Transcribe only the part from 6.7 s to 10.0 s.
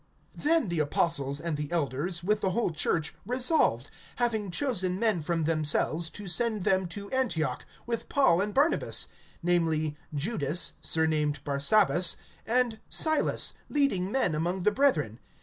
to Antioch with Paul and Barnabas; namely,